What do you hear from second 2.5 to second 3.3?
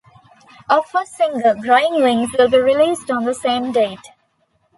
released on